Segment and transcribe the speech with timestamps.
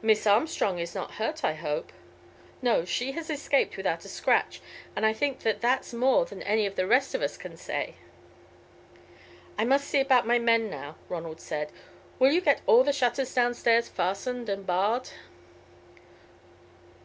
[0.00, 1.92] "Miss Armstrong is not hurt, I hope?"
[2.62, 4.60] "No, she has escaped without a scratch,
[4.94, 7.96] and I think that that's more than any of the rest of us can say."
[9.58, 11.72] "I must see about my men now," Ronald said;
[12.20, 15.08] "will you get all the shutters downstairs fastened and barred?"